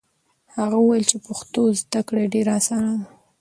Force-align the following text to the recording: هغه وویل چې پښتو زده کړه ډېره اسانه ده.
هغه 0.55 0.75
وویل 0.79 1.05
چې 1.11 1.17
پښتو 1.25 1.61
زده 1.81 2.01
کړه 2.07 2.23
ډېره 2.33 2.51
اسانه 2.59 2.91
ده. 2.99 3.05